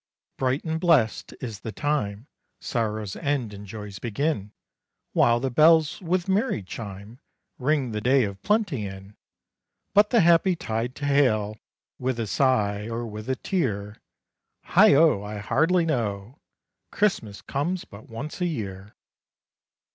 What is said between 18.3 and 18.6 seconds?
a